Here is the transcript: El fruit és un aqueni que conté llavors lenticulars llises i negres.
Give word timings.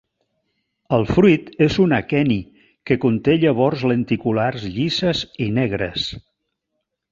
El 0.95 1.03
fruit 1.09 1.51
és 1.65 1.75
un 1.83 1.93
aqueni 1.97 2.37
que 2.91 2.97
conté 3.05 3.37
llavors 3.45 3.85
lenticulars 3.93 4.67
llises 4.81 5.25
i 5.49 5.53
negres. 5.61 6.11